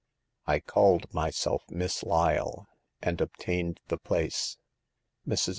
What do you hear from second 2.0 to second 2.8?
Lyle,